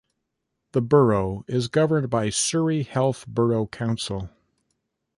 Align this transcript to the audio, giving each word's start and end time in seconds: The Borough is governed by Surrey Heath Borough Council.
The 0.71 0.81
Borough 0.81 1.45
is 1.47 1.67
governed 1.67 2.09
by 2.09 2.31
Surrey 2.31 2.81
Heath 2.81 3.23
Borough 3.27 3.67
Council. 3.67 4.29